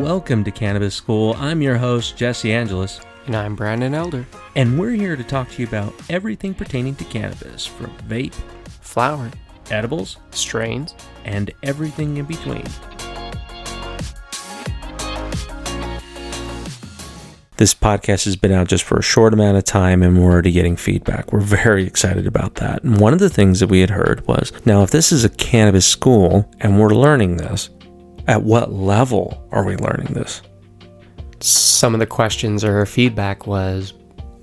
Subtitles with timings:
[0.00, 1.34] Welcome to Cannabis School.
[1.38, 4.26] I'm your host, Jesse Angeles, And I'm Brandon Elder.
[4.56, 8.32] and we're here to talk to you about everything pertaining to cannabis from vape,
[8.80, 9.30] Flower,
[9.70, 10.94] edibles, strains.
[11.26, 12.64] and everything in between.
[17.58, 20.50] This podcast has been out just for a short amount of time and we're already
[20.52, 21.30] getting feedback.
[21.30, 22.82] We're very excited about that.
[22.84, 25.28] And one of the things that we had heard was now, if this is a
[25.28, 27.68] cannabis school and we're learning this,
[28.30, 30.40] at what level are we learning this?
[31.40, 33.92] Some of the questions or feedback was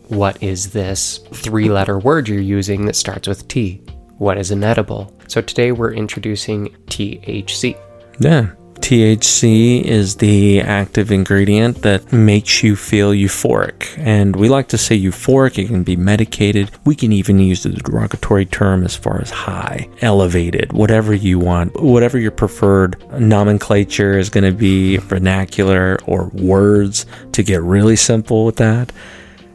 [0.09, 3.81] what is this three letter word you're using that starts with T?
[4.17, 5.15] What is an edible?
[5.27, 7.79] So today we're introducing THC.
[8.19, 8.51] Yeah.
[8.79, 13.97] THC is the active ingredient that makes you feel euphoric.
[13.97, 16.71] And we like to say euphoric, it can be medicated.
[16.85, 21.81] We can even use the derogatory term as far as high, elevated, whatever you want,
[21.81, 28.45] whatever your preferred nomenclature is going to be, vernacular or words to get really simple
[28.45, 28.91] with that.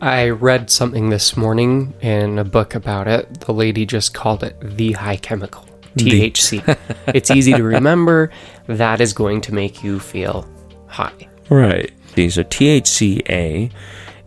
[0.01, 3.41] I read something this morning in a book about it.
[3.41, 5.65] The lady just called it the high chemical.
[5.97, 6.77] THC.
[7.15, 8.31] it's easy to remember.
[8.67, 10.49] That is going to make you feel
[10.87, 11.29] high.
[11.49, 11.93] Right.
[12.15, 13.71] These are THCA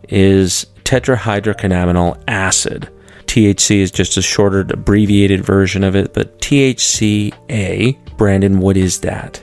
[0.08, 2.88] is tetrahydrocannabinol acid.
[3.26, 9.42] THC is just a shorter, abbreviated version of it, but THCA, Brandon, what is that?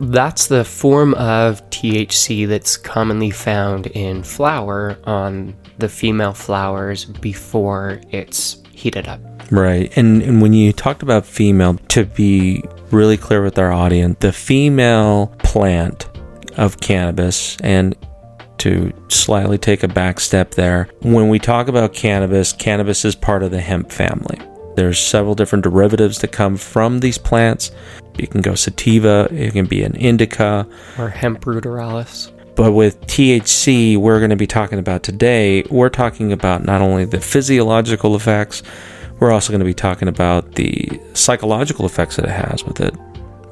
[0.00, 8.00] That's the form of THC that's commonly found in flower on the female flowers before
[8.10, 9.20] it's heated up.
[9.50, 9.92] Right.
[9.96, 14.32] And, and when you talked about female, to be really clear with our audience, the
[14.32, 16.08] female plant
[16.56, 17.96] of cannabis, and
[18.58, 23.42] to slightly take a back step there, when we talk about cannabis, cannabis is part
[23.42, 24.38] of the hemp family.
[24.76, 27.70] There's several different derivatives that come from these plants.
[28.18, 30.66] You can go sativa, it can be an indica,
[30.98, 32.30] Or hemp ruderalis.
[32.56, 37.04] but with THC, we're going to be talking about today, we're talking about not only
[37.04, 38.62] the physiological effects,
[39.20, 42.94] we're also going to be talking about the psychological effects that it has with it.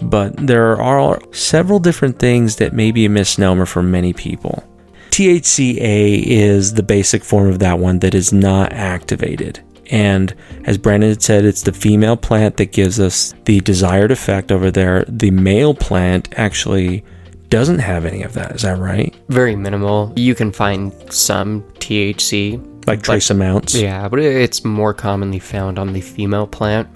[0.03, 4.65] But there are several different things that may be a misnomer for many people.
[5.11, 9.61] THCA is the basic form of that one that is not activated.
[9.91, 10.35] And
[10.65, 14.71] as Brandon had said, it's the female plant that gives us the desired effect over
[14.71, 15.05] there.
[15.07, 17.05] The male plant actually
[17.51, 18.53] doesn't have any of that.
[18.53, 19.15] Is that right?
[19.29, 20.11] Very minimal.
[20.17, 22.72] You can find some THC.
[22.87, 23.75] Like but- trace amounts.
[23.75, 26.89] Yeah, but it's more commonly found on the female plant.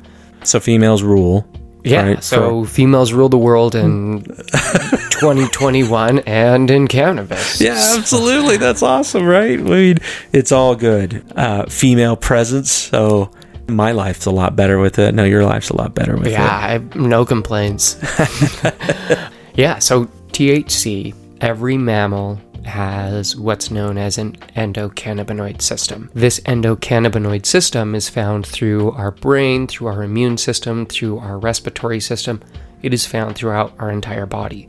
[0.44, 1.46] So females rule.
[1.84, 4.22] Yeah, right, so females rule the world in
[5.10, 7.60] 2021 and in cannabis.
[7.60, 8.56] Yeah, absolutely.
[8.56, 9.56] That's awesome, right?
[9.58, 9.98] I mean,
[10.32, 11.24] it's all good.
[11.36, 12.72] Uh, female presence.
[12.72, 13.30] So
[13.68, 15.14] my life's a lot better with it.
[15.14, 16.32] No, your life's a lot better with it.
[16.32, 17.96] Yeah, I have no complaints.
[19.54, 26.10] yeah, so THC, every mammal has what's known as an endocannabinoid system.
[26.14, 32.00] This endocannabinoid system is found through our brain, through our immune system, through our respiratory
[32.00, 32.40] system.
[32.82, 34.68] It is found throughout our entire body.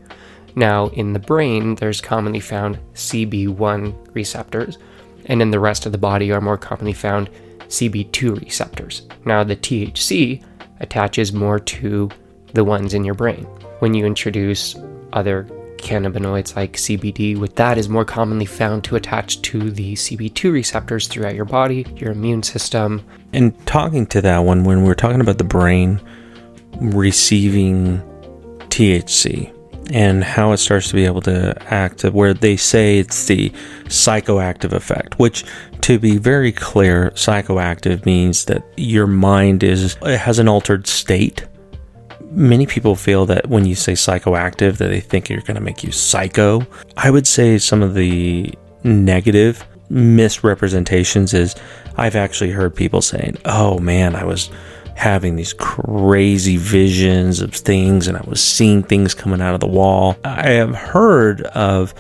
[0.55, 4.77] Now, in the brain, there's commonly found CB1 receptors,
[5.25, 7.29] and in the rest of the body are more commonly found
[7.67, 9.03] CB2 receptors.
[9.25, 10.43] Now, the THC
[10.79, 12.09] attaches more to
[12.53, 13.43] the ones in your brain.
[13.79, 14.75] When you introduce
[15.13, 20.51] other cannabinoids like CBD, with that is more commonly found to attach to the CB2
[20.51, 23.05] receptors throughout your body, your immune system.
[23.33, 26.01] And talking to that one, when we're talking about the brain
[26.79, 28.01] receiving
[28.69, 29.53] THC
[29.91, 33.49] and how it starts to be able to act, where they say it's the
[33.85, 35.45] psychoactive effect, which,
[35.81, 41.47] to be very clear, psychoactive means that your mind is it has an altered state.
[42.37, 45.83] Many people feel that when you say psychoactive, that they think you're going to make
[45.83, 46.67] you psycho.
[46.95, 48.53] I would say some of the
[48.83, 51.55] negative misrepresentations is
[51.95, 54.51] I've actually heard people saying, "Oh man, I was
[54.93, 59.66] having these crazy visions of things and I was seeing things coming out of the
[59.66, 61.95] wall." I have heard of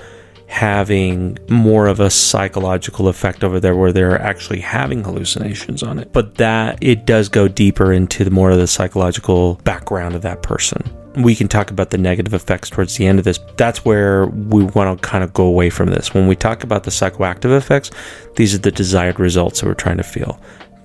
[0.47, 6.11] having more of a psychological effect over there where they're actually having hallucinations on it.
[6.13, 10.41] But that it does go deeper into the more of the psychological background of that
[10.41, 10.81] person.
[11.17, 13.39] We can talk about the negative effects towards the end of this.
[13.57, 16.13] That's where we want to kind of go away from this.
[16.13, 17.91] When we talk about the psychoactive effects,
[18.35, 20.39] these are the desired results that we're trying to feel.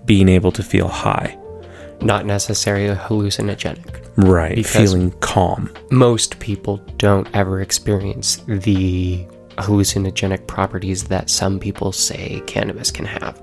[0.06, 1.38] Being able to feel high.
[2.00, 4.08] Not necessarily hallucinogenic.
[4.16, 4.66] Right.
[4.66, 5.72] Feeling calm.
[5.90, 9.24] Most people don't ever experience the
[9.58, 13.40] hallucinogenic properties that some people say cannabis can have.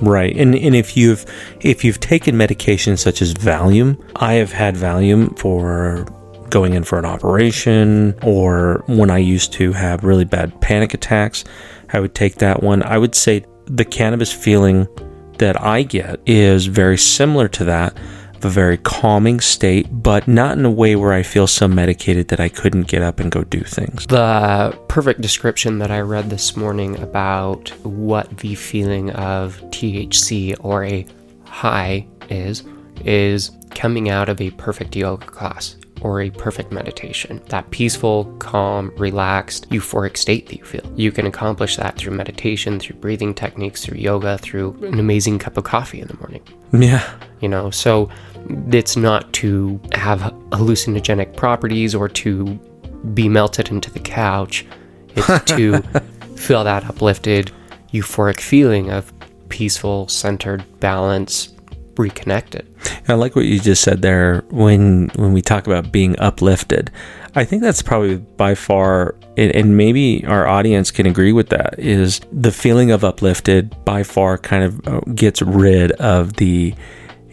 [0.00, 0.36] Right.
[0.36, 1.24] And and if you've
[1.60, 6.06] if you've taken medications such as Valium, I have had Valium for
[6.50, 11.44] going in for an operation or when I used to have really bad panic attacks,
[11.92, 12.82] I would take that one.
[12.82, 14.86] I would say the cannabis feeling
[15.38, 17.96] that I get is very similar to that
[18.44, 22.40] a very calming state, but not in a way where I feel so medicated that
[22.40, 24.06] I couldn't get up and go do things.
[24.06, 30.84] The perfect description that I read this morning about what the feeling of THC or
[30.84, 31.06] a
[31.44, 32.64] high is,
[33.04, 37.40] is coming out of a perfect yoga class or a perfect meditation.
[37.48, 40.92] That peaceful, calm, relaxed, euphoric state that you feel.
[40.96, 45.56] You can accomplish that through meditation, through breathing techniques, through yoga, through an amazing cup
[45.56, 46.42] of coffee in the morning.
[46.72, 47.08] Yeah.
[47.40, 48.08] You know, so
[48.72, 52.44] it's not to have hallucinogenic properties or to
[53.14, 54.66] be melted into the couch.
[55.10, 55.82] It's to
[56.36, 57.52] feel that uplifted,
[57.92, 59.12] euphoric feeling of
[59.48, 61.54] peaceful, centered, balance,
[61.96, 62.66] reconnected.
[63.08, 66.90] I like what you just said there when when we talk about being uplifted.
[67.34, 71.78] I think that's probably by far and, and maybe our audience can agree with that
[71.78, 76.74] is the feeling of uplifted by far kind of uh, gets rid of the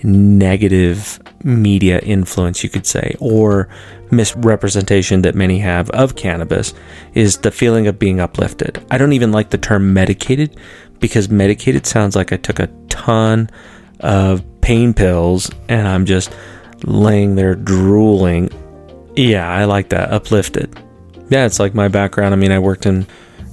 [0.06, 3.68] negative media influence you could say or
[4.12, 6.74] misrepresentation that many have of cannabis
[7.16, 8.84] is the feeling of being uplifted.
[8.92, 10.57] I don't even like the term medicated
[11.00, 13.50] because medicated sounds like I took a ton
[14.02, 16.31] of pain pills and I'm just
[16.84, 18.50] laying there drooling.
[19.16, 20.12] Yeah, I like that.
[20.12, 20.80] Uplifted.
[21.30, 22.34] Yeah, it's like my background.
[22.34, 23.07] I mean, I worked in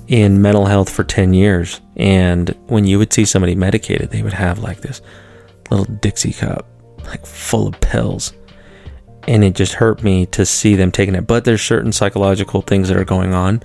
[0.09, 4.33] in mental health for 10 years and when you would see somebody medicated, they would
[4.35, 5.01] have like this
[5.73, 6.67] little Dixie cup
[7.07, 8.33] like full of pills.
[9.29, 11.27] And it just hurt me to see them taking it.
[11.27, 13.63] But there's certain psychological things that are going on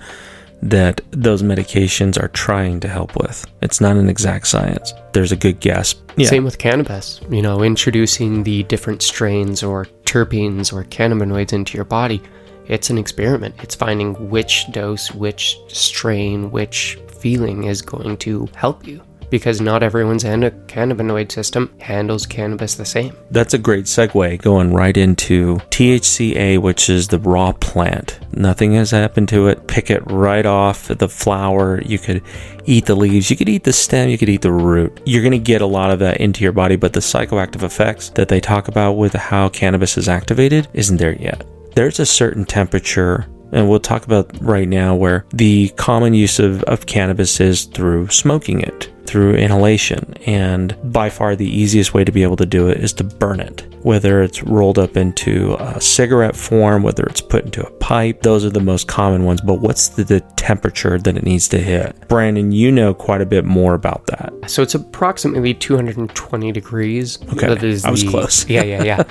[0.62, 3.44] that those medications are trying to help with.
[3.62, 4.92] It's not an exact science.
[5.12, 5.94] There's a good guess.
[6.16, 6.28] Yeah.
[6.28, 7.20] Same with cannabis.
[7.30, 12.22] You know, introducing the different strains or terpenes or cannabinoids into your body.
[12.66, 13.54] It's an experiment.
[13.62, 19.82] It's finding which dose, which strain, which feeling is going to help you because not
[19.82, 23.16] everyone's endocannabinoid system handles cannabis the same.
[23.30, 28.18] That's a great segue going right into THCA, which is the raw plant.
[28.32, 29.66] Nothing has happened to it.
[29.66, 31.80] Pick it right off the flower.
[31.82, 32.22] You could
[32.64, 35.00] eat the leaves, you could eat the stem, you could eat the root.
[35.06, 38.10] You're going to get a lot of that into your body, but the psychoactive effects
[38.10, 41.44] that they talk about with how cannabis is activated isn't there yet.
[41.74, 46.62] There's a certain temperature and we'll talk about right now where the common use of,
[46.64, 50.12] of cannabis is through smoking it through inhalation.
[50.26, 53.40] And by far the easiest way to be able to do it is to burn
[53.40, 53.64] it.
[53.82, 58.44] Whether it's rolled up into a cigarette form, whether it's put into a pipe, those
[58.44, 59.40] are the most common ones.
[59.40, 62.06] But what's the, the temperature that it needs to hit?
[62.08, 64.32] Brandon, you know quite a bit more about that.
[64.46, 67.18] So it's approximately 220 degrees.
[67.32, 67.46] Okay.
[67.46, 68.46] I was the, close.
[68.46, 69.02] yeah, yeah, yeah.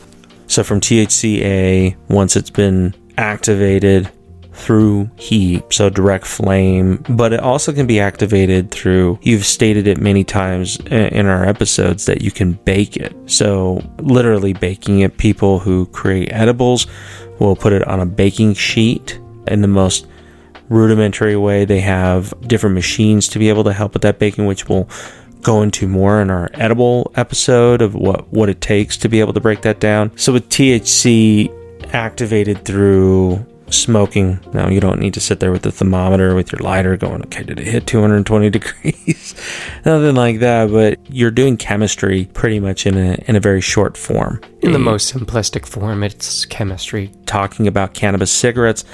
[0.48, 4.10] so from THCA, once it's been activated,
[4.54, 9.98] through heat, so direct flame, but it also can be activated through, you've stated it
[9.98, 13.14] many times in our episodes that you can bake it.
[13.26, 16.86] So, literally baking it, people who create edibles
[17.40, 20.06] will put it on a baking sheet in the most
[20.68, 21.64] rudimentary way.
[21.64, 24.88] They have different machines to be able to help with that baking, which will
[25.42, 29.34] go into more in our edible episode of what, what it takes to be able
[29.34, 30.16] to break that down.
[30.16, 31.52] So, with THC
[31.94, 34.38] activated through smoking.
[34.52, 37.42] Now you don't need to sit there with the thermometer with your lighter going, okay,
[37.42, 39.34] did it hit 220 degrees?
[39.84, 43.96] Nothing like that, but you're doing chemistry pretty much in a in a very short
[43.96, 44.40] form.
[44.60, 47.12] In the most simplistic form, it's chemistry.
[47.26, 48.84] Talking about cannabis cigarettes,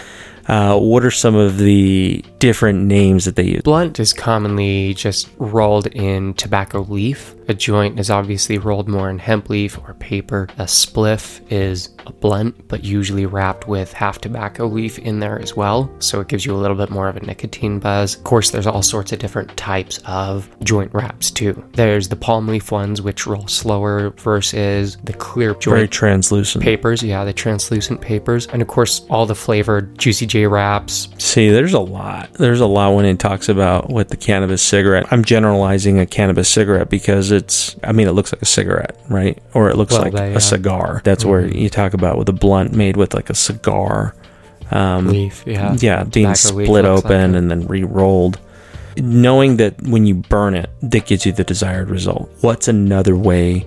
[0.48, 3.62] uh, what are some of the different names that they use?
[3.62, 7.34] Blunt is commonly just rolled in tobacco leaf.
[7.48, 10.46] A joint is obviously rolled more in hemp leaf or paper.
[10.58, 15.56] A spliff is a blunt, but usually wrapped with half tobacco leaf in there as
[15.56, 15.90] well.
[15.98, 18.16] So it gives you a little bit more of a nicotine buzz.
[18.16, 21.62] Of course, there's all sorts of different types of joint wraps too.
[21.72, 25.74] There's the palm leaf ones, which roll slower, versus the clear joint.
[25.74, 26.62] Very translucent.
[26.62, 28.46] Papers, yeah, the translucent papers.
[28.46, 31.08] And of course, all the flavored Juicy J wraps.
[31.18, 32.32] See, there's a lot.
[32.34, 35.06] There's a lot when it talks about with the cannabis cigarette.
[35.10, 39.40] I'm generalizing a cannabis cigarette because it's, I mean, it looks like a cigarette, right?
[39.54, 41.00] Or it looks well, like they, a cigar.
[41.04, 41.30] That's mm-hmm.
[41.30, 44.14] where you talk about with a blunt made with like a cigar.
[44.70, 45.76] Um, leaf, yeah.
[45.78, 48.38] Yeah, being split open like and then re rolled.
[48.96, 52.30] Knowing that when you burn it, that gives you the desired result.
[52.40, 53.66] What's another way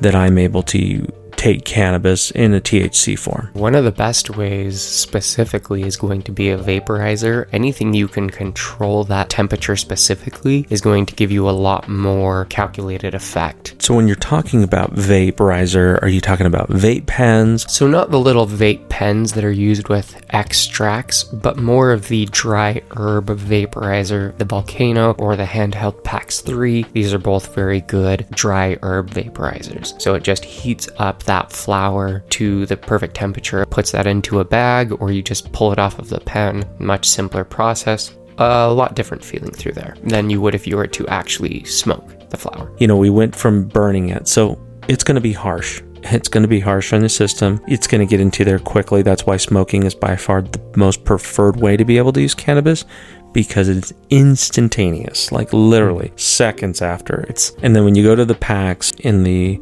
[0.00, 1.06] that I'm able to
[1.44, 3.50] take cannabis in a THC form.
[3.52, 7.48] One of the best ways specifically is going to be a vaporizer.
[7.52, 12.46] Anything you can control that temperature specifically is going to give you a lot more
[12.46, 13.74] calculated effect.
[13.78, 17.70] So when you're talking about vaporizer, are you talking about vape pens?
[17.70, 22.24] So, not the little vape pens that are used with extracts, but more of the
[22.26, 26.86] dry herb vaporizer, the Volcano or the handheld Pax 3.
[26.94, 30.00] These are both very good dry herb vaporizers.
[30.00, 34.44] So, it just heats up that flower to the perfect temperature, puts that into a
[34.44, 36.64] bag, or you just pull it off of the pen.
[36.78, 38.14] Much simpler process.
[38.38, 42.28] A lot different feeling through there than you would if you were to actually smoke
[42.30, 42.72] the flower.
[42.78, 44.26] You know, we went from burning it.
[44.26, 45.82] So it's going to be harsh.
[46.02, 47.60] It's going to be harsh on the system.
[47.66, 49.02] It's going to get into there quickly.
[49.02, 52.34] That's why smoking is by far the most preferred way to be able to use
[52.34, 52.84] cannabis
[53.32, 57.24] because it's instantaneous, like literally seconds after.
[57.28, 59.60] It's and then when you go to the Pax in the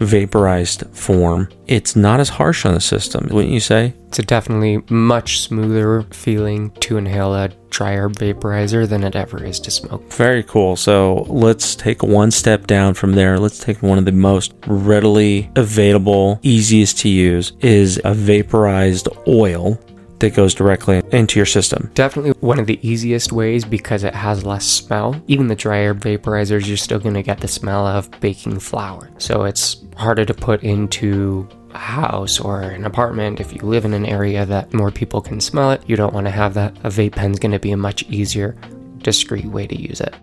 [0.00, 3.94] vaporized form, it's not as harsh on the system, wouldn't you say?
[4.08, 9.42] It's a definitely much smoother feeling to inhale a dry herb vaporizer than it ever
[9.42, 10.12] is to smoke.
[10.12, 10.76] Very cool.
[10.76, 13.38] So let's take one step down from there.
[13.38, 19.80] Let's take one of the most readily available, easiest to use is a vaporized oil
[20.20, 21.90] that goes directly into your system.
[21.94, 25.20] Definitely one of the easiest ways because it has less smell.
[25.26, 29.10] Even the dry herb vaporizers, you're still going to get the smell of baking flower.
[29.18, 33.94] So it's harder to put into a house or an apartment if you live in
[33.94, 35.82] an area that more people can smell it.
[35.86, 36.76] You don't want to have that.
[36.78, 38.56] A vape pen's going to be a much easier,
[38.98, 40.14] discreet way to use it.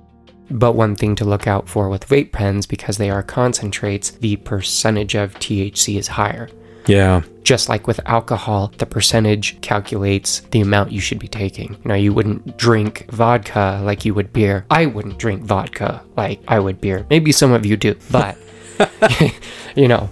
[0.49, 4.35] But one thing to look out for with vape pens, because they are concentrates, the
[4.37, 6.49] percentage of THC is higher.
[6.87, 7.21] Yeah.
[7.43, 11.73] Just like with alcohol, the percentage calculates the amount you should be taking.
[11.73, 14.65] You know, you wouldn't drink vodka like you would beer.
[14.69, 17.05] I wouldn't drink vodka like I would beer.
[17.09, 18.37] Maybe some of you do, but
[19.75, 20.09] you know,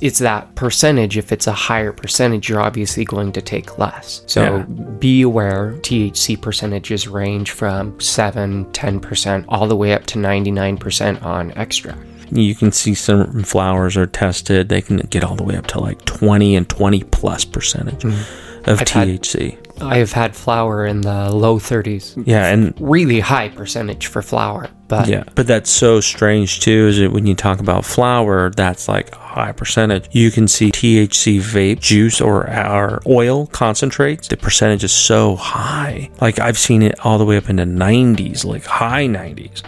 [0.00, 1.16] it's that percentage.
[1.16, 4.22] If it's a higher percentage, you're obviously going to take less.
[4.26, 4.62] So Yeah.
[4.98, 11.52] be aware THC percentages range from 7, 10%, all the way up to 99% on
[11.56, 12.00] extract.
[12.32, 14.68] You can see some flowers are tested.
[14.68, 18.49] They can get all the way up to like 20 and 20 plus percentage mm-hmm.
[18.66, 18.80] Of Mm-hmm.
[18.80, 19.56] I've had- THC.
[19.82, 22.22] I have had flower in the low 30s.
[22.26, 22.48] yeah.
[22.52, 26.88] And Really high percentage for flower, but Yeah, but that's so strange too.
[26.88, 30.06] Is that when you talk about flower, that's like a high percentage.
[30.12, 34.28] You can see THC vape juice or our oil concentrates.
[34.28, 36.10] The percentage is so high.
[36.20, 39.62] Like I've seen it all the way up into 90s, like high 90s.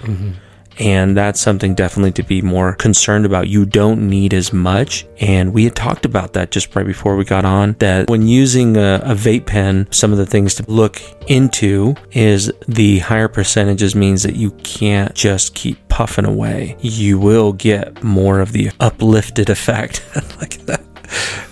[0.78, 3.48] And that's something definitely to be more concerned about.
[3.48, 5.06] You don't need as much.
[5.20, 8.76] And we had talked about that just right before we got on that when using
[8.76, 13.94] a, a vape pen, some of the things to look into is the higher percentages
[13.94, 16.76] means that you can't just keep puffing away.
[16.80, 20.04] You will get more of the uplifted effect.
[20.40, 20.82] like that.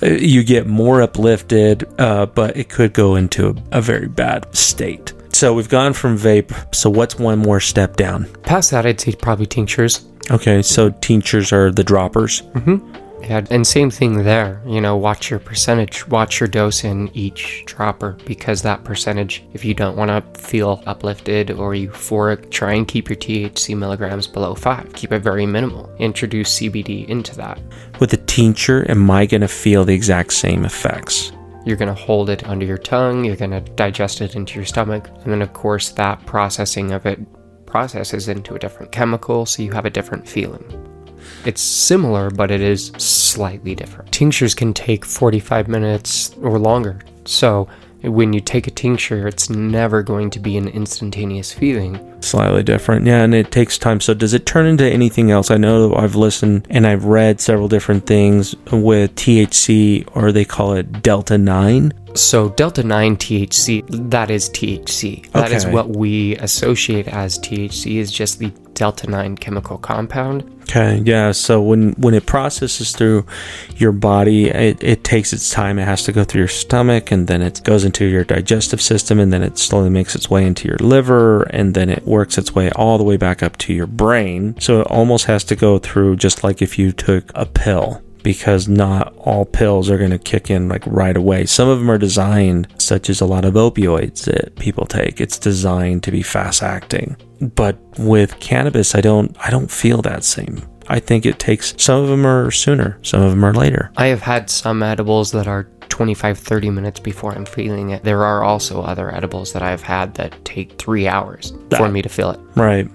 [0.03, 5.13] You get more uplifted, uh, but it could go into a, a very bad state.
[5.41, 6.53] So we've gone from vape.
[6.75, 8.27] So what's one more step down?
[8.43, 10.05] past that, I'd say probably tinctures.
[10.31, 12.43] Okay, so tinctures are the droppers.
[12.43, 13.23] Mm-hmm.
[13.25, 14.61] Yeah, and same thing there.
[14.67, 19.65] You know, watch your percentage, watch your dose in each dropper because that percentage, if
[19.65, 24.55] you don't want to feel uplifted or euphoric, try and keep your THC milligrams below
[24.55, 24.93] five.
[24.93, 25.91] Keep it very minimal.
[25.99, 27.59] Introduce CBD into that.
[27.99, 31.33] With a tincture, am I going to feel the exact same effects?
[31.65, 34.65] You're going to hold it under your tongue, you're going to digest it into your
[34.65, 37.19] stomach, and then, of course, that processing of it
[37.67, 40.65] processes into a different chemical, so you have a different feeling.
[41.45, 44.11] It's similar, but it is slightly different.
[44.13, 47.69] Tinctures can take 45 minutes or longer, so
[48.03, 52.20] when you take a tincture, it's never going to be an instantaneous feeling.
[52.21, 53.07] Slightly different.
[53.07, 54.01] Yeah, and it takes time.
[54.01, 55.51] So does it turn into anything else?
[55.51, 60.75] I know I've listened and I've read several different things with THC, or they call
[60.75, 61.93] it Delta 9.
[62.15, 65.31] So delta 9 THC, that is THC.
[65.31, 65.73] That is Okay.
[65.73, 70.43] what we associate as THC is just the delta 9 chemical compound.
[70.63, 71.33] Okay, yeah.
[71.33, 73.27] So when when it processes through
[73.77, 75.79] your body, it, it takes its time.
[75.79, 79.19] It has to go through your stomach, and then it goes into your digestive system,
[79.19, 82.55] and then it slowly makes its way into your liver, and then it works its
[82.55, 84.55] way all the way back up to your brain.
[84.61, 88.03] So it almost has to go through just like if you took a pill.
[88.23, 91.47] Because not all pills are going to kick in like right away.
[91.47, 95.23] Some of them are designed, such as a lot of opioids that people take.
[95.23, 97.17] It's designed to be fast acting.
[97.41, 100.61] But with cannabis, I don't, I don't feel that same.
[100.91, 103.91] I think it takes some of them are sooner, some of them are later.
[103.97, 108.03] I have had some edibles that are 25 30 minutes before I'm feeling it.
[108.03, 112.09] There are also other edibles that I've had that take 3 hours for me to
[112.09, 112.41] feel it.
[112.57, 112.89] Right.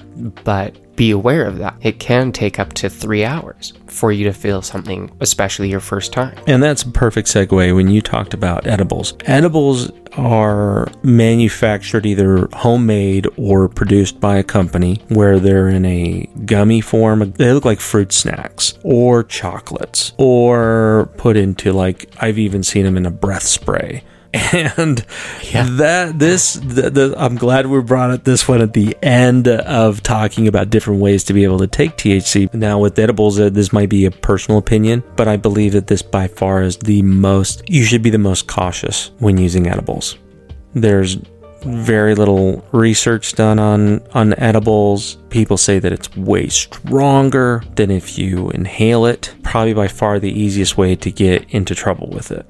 [0.43, 1.75] But be aware of that.
[1.81, 6.13] It can take up to three hours for you to feel something, especially your first
[6.13, 6.37] time.
[6.47, 9.13] And that's a perfect segue when you talked about edibles.
[9.25, 16.81] Edibles are manufactured either homemade or produced by a company where they're in a gummy
[16.81, 17.31] form.
[17.33, 22.97] They look like fruit snacks or chocolates or put into like, I've even seen them
[22.97, 24.03] in a breath spray
[24.77, 25.05] and
[25.41, 25.63] Yeah.
[25.77, 30.03] that this the, the, i'm glad we brought it this one at the end of
[30.03, 33.71] talking about different ways to be able to take thc now with edibles uh, this
[33.71, 37.63] might be a personal opinion but i believe that this by far is the most
[37.67, 40.17] you should be the most cautious when using edibles
[40.73, 41.17] there's
[41.61, 45.17] very little research done on on edibles.
[45.29, 49.33] People say that it's way stronger than if you inhale it.
[49.41, 52.45] Probably by far the easiest way to get into trouble with it.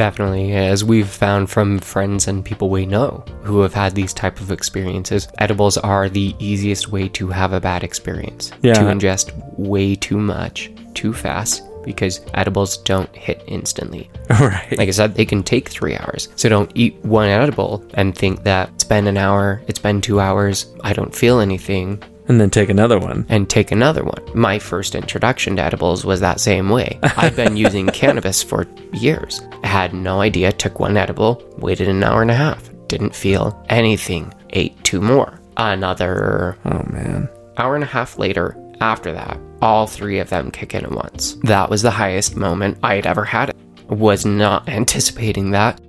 [0.00, 4.40] Definitely, as we've found from friends and people we know who have had these type
[4.40, 8.50] of experiences, edibles are the easiest way to have a bad experience.
[8.62, 8.72] Yeah.
[8.72, 14.10] To ingest way too much, too fast, because edibles don't hit instantly.
[14.30, 14.74] right.
[14.78, 16.30] Like I said, they can take three hours.
[16.34, 20.18] So don't eat one edible and think that it's been an hour, it's been two
[20.18, 23.26] hours, I don't feel anything, and then take another one.
[23.28, 24.22] and take another one.
[24.34, 27.00] My first introduction to edibles was that same way.
[27.02, 29.40] I've been using cannabis for years.
[29.70, 34.34] Had no idea, took one edible, waited an hour and a half, didn't feel anything,
[34.50, 35.38] ate two more.
[35.56, 37.28] Another Oh man.
[37.56, 41.36] hour and a half later, after that, all three of them kick in at once.
[41.44, 43.54] That was the highest moment I had ever had.
[43.88, 45.80] Was not anticipating that.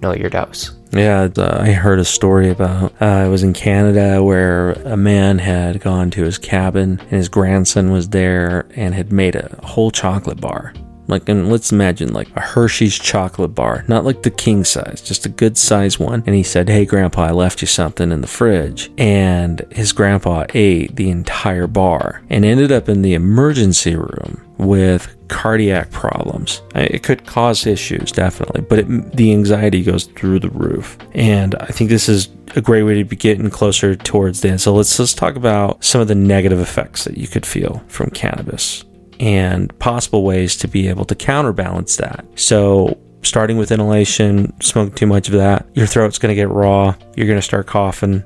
[0.00, 0.76] Know your dose.
[0.92, 5.38] Yeah, uh, I heard a story about uh, I was in Canada where a man
[5.40, 9.90] had gone to his cabin and his grandson was there and had made a whole
[9.90, 10.72] chocolate bar.
[11.08, 15.26] Like, and let's imagine like a Hershey's chocolate bar, not like the king size, just
[15.26, 16.22] a good size one.
[16.26, 18.90] And he said, Hey, grandpa, I left you something in the fridge.
[18.98, 25.16] And his grandpa ate the entire bar and ended up in the emergency room with
[25.28, 26.62] cardiac problems.
[26.74, 30.98] It could cause issues, definitely, but it, the anxiety goes through the roof.
[31.12, 34.60] And I think this is a great way to be getting closer towards the end.
[34.60, 38.10] So let's let's talk about some of the negative effects that you could feel from
[38.10, 38.84] cannabis
[39.20, 42.24] and possible ways to be able to counterbalance that.
[42.36, 46.94] So starting with inhalation, smoking too much of that, your throat's going to get raw.
[47.16, 48.22] You're going to start coughing,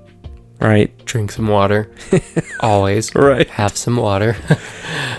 [0.61, 0.97] right?
[1.05, 1.91] Drink some water.
[2.61, 3.15] Always.
[3.15, 3.49] Right.
[3.51, 4.37] Have some water.
[4.51, 4.57] uh,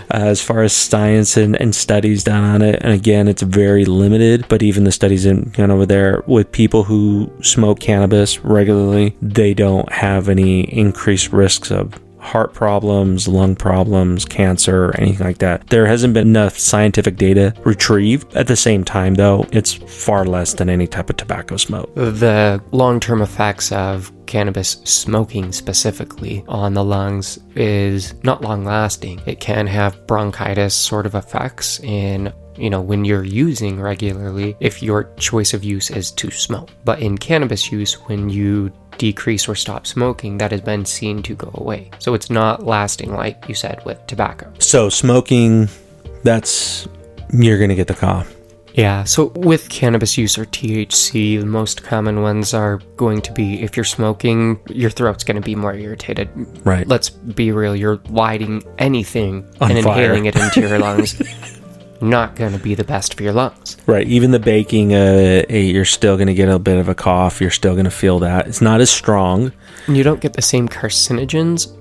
[0.10, 2.80] as far as science and, and studies done on it.
[2.82, 6.84] And again, it's very limited, but even the studies in know, over there with people
[6.84, 14.26] who smoke cannabis regularly, they don't have any increased risks of heart problems, lung problems,
[14.26, 15.68] cancer, anything like that.
[15.68, 18.34] There hasn't been enough scientific data retrieved.
[18.36, 21.94] At the same time, though, it's far less than any type of tobacco smoke.
[21.96, 29.22] the long term effects of cannabis smoking specifically on the lungs is not long lasting.
[29.26, 34.84] It can have bronchitis sort of effects in you know, when you're using regularly, if
[34.84, 36.70] your choice of use is to smoke.
[36.86, 41.36] But in cannabis use, when you decrease or stop smoking, that has been seen to
[41.36, 41.92] go away.
[42.00, 44.52] So it's not lasting, like you said, with tobacco.
[44.60, 45.70] So, smoking,
[46.24, 46.88] that's
[47.32, 48.34] you're going to get the cough.
[48.74, 53.62] Yeah, so with cannabis use or THC, the most common ones are going to be
[53.62, 56.28] if you're smoking, your throat's going to be more irritated.
[56.66, 56.88] Right.
[56.88, 60.02] Let's be real, you're lighting anything On and fire.
[60.02, 61.22] inhaling it into your lungs.
[62.04, 63.78] Not going to be the best for your lungs.
[63.88, 64.06] Right.
[64.08, 67.39] Even the baking, uh, you're still going to get a bit of a cough.
[67.39, 68.48] You're still going to feel that.
[68.48, 69.54] It's not as strong.
[69.88, 71.74] And you don't get the same carcinogens,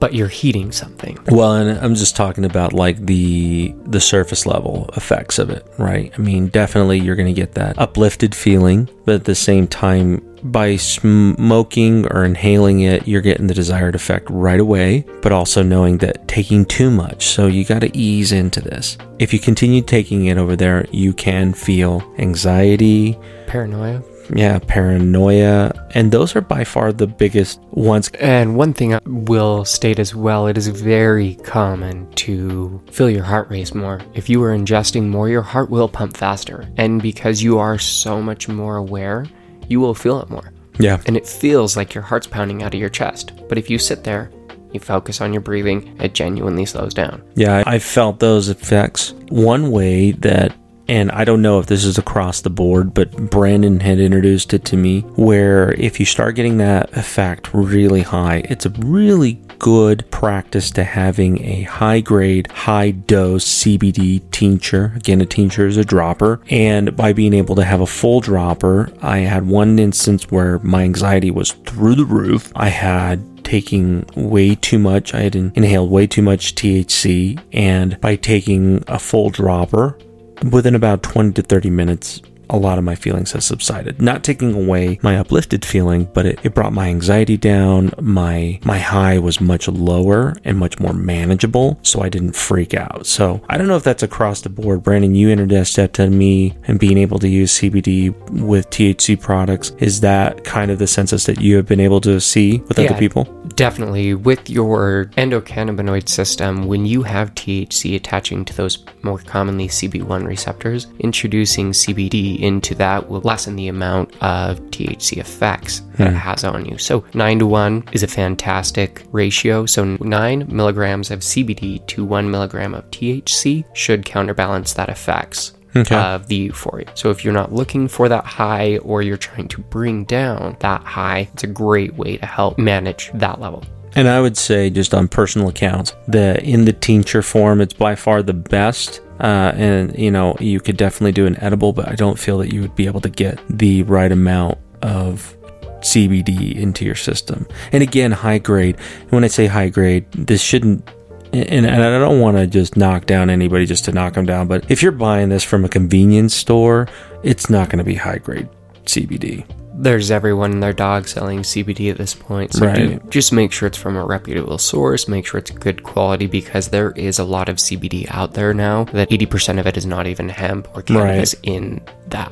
[0.00, 1.18] but you're heating something.
[1.28, 6.12] Well, and I'm just talking about like the the surface level effects of it, right?
[6.16, 10.26] I mean, definitely you're going to get that uplifted feeling, but at the same time,
[10.42, 15.98] by smoking or inhaling it, you're getting the desired effect right away, but also knowing
[15.98, 17.26] that taking too much.
[17.26, 18.96] So you got to ease into this.
[19.18, 24.02] If you continue taking it over there, you can feel anxiety, Paranoia.
[24.34, 28.10] Yeah, paranoia, and those are by far the biggest ones.
[28.20, 33.24] And one thing I will state as well, it is very common to feel your
[33.24, 34.00] heart race more.
[34.14, 36.68] If you are ingesting more, your heart will pump faster.
[36.76, 39.26] And because you are so much more aware,
[39.68, 40.52] you will feel it more.
[40.78, 41.00] Yeah.
[41.06, 43.32] And it feels like your heart's pounding out of your chest.
[43.48, 44.30] But if you sit there,
[44.72, 47.22] you focus on your breathing, it genuinely slows down.
[47.34, 49.14] Yeah, I I felt those effects.
[49.28, 50.54] One way that,
[50.90, 54.64] and I don't know if this is across the board, but Brandon had introduced it
[54.66, 60.04] to me, where if you start getting that effect really high, it's a really good
[60.10, 64.92] practice to having a high grade, high dose CBD tincture.
[64.96, 66.40] Again, a tincture is a dropper.
[66.50, 70.82] And by being able to have a full dropper, I had one instance where my
[70.82, 72.50] anxiety was through the roof.
[72.56, 75.14] I had taking way too much.
[75.14, 79.96] I had inhaled way too much THC, and by taking a full dropper,
[80.44, 84.00] within about 20 to 30 minutes, a lot of my feelings have subsided.
[84.02, 87.92] Not taking away my uplifted feeling, but it, it brought my anxiety down.
[88.00, 93.06] My my high was much lower and much more manageable, so I didn't freak out.
[93.06, 94.82] So I don't know if that's across the board.
[94.82, 99.70] Brandon, you introduced that to me and being able to use CBD with THC products.
[99.78, 102.86] Is that kind of the census that you have been able to see with yeah,
[102.86, 103.24] other people?
[103.54, 104.14] Definitely.
[104.14, 110.86] With your endocannabinoid system, when you have THC attaching to those more commonly CB1 receptors,
[110.98, 116.16] introducing CBD into that will lessen the amount of THC effects that it hmm.
[116.16, 116.78] has on you.
[116.78, 119.66] So 9 to 1 is a fantastic ratio.
[119.66, 125.54] So 9 milligrams of CBD to 1 milligram of THC should counterbalance that effects.
[125.76, 125.94] Okay.
[125.94, 126.90] of the euphoria.
[126.96, 130.82] So if you're not looking for that high or you're trying to bring down that
[130.82, 133.62] high, it's a great way to help manage that level.
[133.94, 137.94] And I would say, just on personal accounts, the in the tincture form, it's by
[137.94, 141.94] far the best uh, and you know, you could definitely do an edible, but I
[141.94, 145.36] don't feel that you would be able to get the right amount of
[145.80, 147.46] CBD into your system.
[147.72, 148.78] And again, high grade.
[149.10, 150.88] When I say high grade, this shouldn't
[151.32, 154.48] and, and I don't want to just knock down anybody just to knock them down,
[154.48, 156.88] but if you're buying this from a convenience store,
[157.22, 158.48] it's not going to be high grade
[158.84, 159.44] CBD
[159.80, 162.52] there's everyone and their dog selling CBD at this point.
[162.52, 163.02] So right.
[163.02, 166.68] do, just make sure it's from a reputable source, make sure it's good quality because
[166.68, 170.06] there is a lot of CBD out there now that 80% of it is not
[170.06, 171.44] even hemp or cannabis right.
[171.44, 172.30] in that.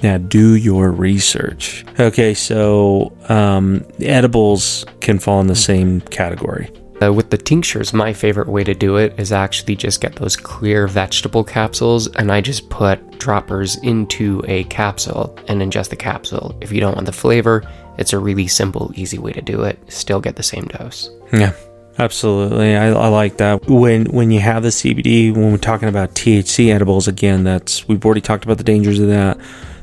[0.00, 1.84] Yeah, do your research.
[1.98, 6.70] Okay, so um, edibles can fall in the same category.
[7.02, 10.36] Uh, with the tinctures, my favorite way to do it is actually just get those
[10.36, 16.56] clear vegetable capsules and I just put droppers into a capsule and ingest the capsule.
[16.60, 17.62] If you don't want the flavor,
[17.96, 19.78] it's a really simple, easy way to do it.
[19.90, 21.10] Still get the same dose.
[21.32, 21.52] Yeah.
[21.98, 23.66] Absolutely, I, I, like that.
[23.68, 28.02] When when you have the CBD, when we're talking about THC edibles, again, that's we've
[28.06, 29.38] already talked about the dangers of that.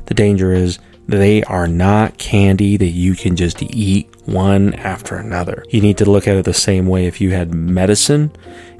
[0.06, 5.64] The danger is they are not candy that you can just eat one after another.
[5.70, 8.30] You need to look at it the same way if you had medicine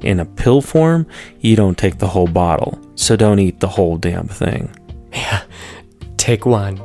[0.01, 1.07] in a pill form,
[1.39, 2.79] you don't take the whole bottle.
[2.95, 4.75] So don't eat the whole damn thing.
[5.11, 5.43] Yeah.
[6.17, 6.81] Take one.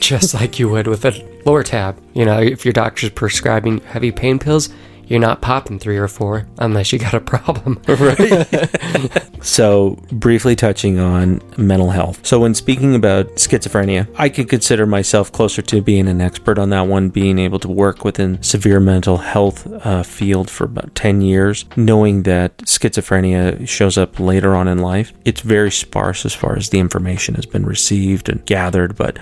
[0.00, 1.12] just like you would with a
[1.44, 1.96] Lortab.
[2.14, 4.68] You know, if your doctor's prescribing heavy pain pills,
[5.06, 7.80] you're not popping three or four unless you got a problem.
[7.88, 9.44] right.
[9.44, 12.24] so, briefly touching on mental health.
[12.26, 16.70] So, when speaking about schizophrenia, I could consider myself closer to being an expert on
[16.70, 21.20] that one, being able to work within severe mental health uh, field for about 10
[21.20, 25.12] years, knowing that schizophrenia shows up later on in life.
[25.24, 29.18] It's very sparse as far as the information has been received and gathered, but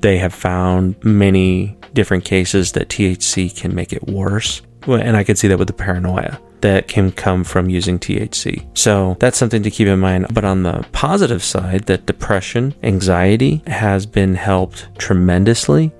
[0.00, 5.38] they have found many different cases that THC can make it worse and I could
[5.38, 8.66] see that with the paranoia that can come from using THC.
[8.76, 10.26] So that's something to keep in mind.
[10.32, 15.92] But on the positive side, that depression, anxiety has been helped tremendously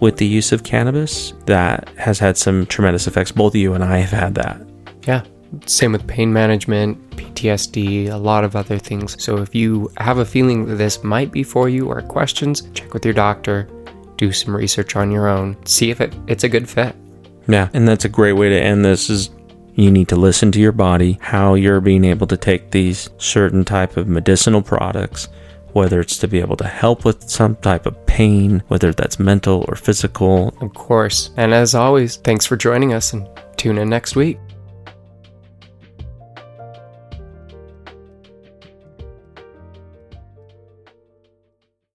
[0.00, 1.32] with the use of cannabis.
[1.46, 3.32] That has had some tremendous effects.
[3.32, 4.60] Both you and I have had that.
[5.06, 5.22] Yeah.
[5.66, 9.22] Same with pain management, PTSD, a lot of other things.
[9.22, 12.92] So if you have a feeling that this might be for you or questions, check
[12.92, 13.68] with your doctor,
[14.16, 16.96] do some research on your own, see if it, it's a good fit.
[17.46, 19.30] Yeah, and that's a great way to end this is
[19.74, 23.64] you need to listen to your body, how you're being able to take these certain
[23.64, 25.28] type of medicinal products,
[25.72, 29.64] whether it's to be able to help with some type of pain, whether that's mental
[29.68, 30.54] or physical.
[30.60, 31.30] Of course.
[31.36, 34.38] And as always, thanks for joining us and tune in next week.